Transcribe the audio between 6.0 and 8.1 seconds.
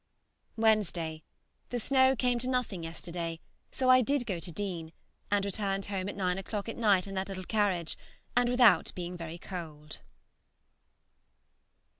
at nine o'clock at night in the little carriage,